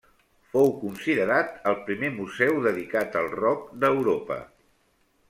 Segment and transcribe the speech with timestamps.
[0.53, 4.39] Fou considerat el primer museu dedicat al rock d'Europa.